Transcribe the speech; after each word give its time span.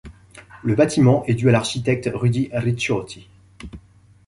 Le 0.63 0.73
bâtiment 0.73 1.23
est 1.27 1.35
dû 1.35 1.47
à 1.47 1.51
l'architecte 1.51 2.09
Rudy 2.11 2.49
Ricciotti. 2.53 3.29